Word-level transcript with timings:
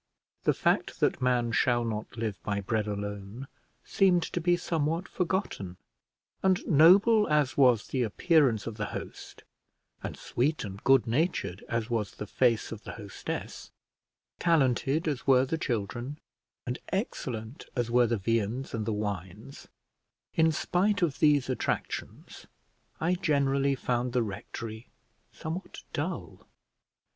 The 0.45 0.53
fact 0.55 0.99
that 0.99 1.21
man 1.21 1.51
shall 1.51 1.85
not 1.85 2.17
live 2.17 2.41
by 2.41 2.59
bread 2.59 2.87
alone 2.87 3.47
seemed 3.83 4.23
to 4.33 4.41
be 4.41 4.57
somewhat 4.57 5.07
forgotten; 5.07 5.77
and 6.41 6.65
noble 6.67 7.27
as 7.29 7.55
was 7.55 7.89
the 7.89 8.01
appearance 8.01 8.65
of 8.65 8.77
the 8.77 8.85
host, 8.97 9.43
and 10.01 10.17
sweet 10.17 10.63
and 10.63 10.83
good 10.83 11.05
natured 11.05 11.63
as 11.69 11.91
was 11.91 12.15
the 12.15 12.25
face 12.25 12.71
of 12.71 12.83
the 12.83 12.93
hostess, 12.93 13.69
talented 14.39 15.07
as 15.07 15.27
were 15.27 15.45
the 15.45 15.59
children, 15.59 16.17
and 16.65 16.79
excellent 16.89 17.67
as 17.75 17.91
were 17.91 18.07
the 18.07 18.17
viands 18.17 18.73
and 18.73 18.87
the 18.87 18.91
wines, 18.93 19.67
in 20.33 20.51
spite 20.51 21.03
of 21.03 21.19
these 21.19 21.47
attractions, 21.47 22.47
I 22.99 23.13
generally 23.13 23.75
found 23.75 24.13
the 24.13 24.23
rectory 24.23 24.87
somewhat 25.31 25.83
dull. 25.93 26.47